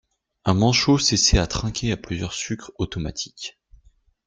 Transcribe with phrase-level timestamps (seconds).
[0.45, 3.59] Un manchot s'essaie à trinquer à plusieurs sucres automatiques.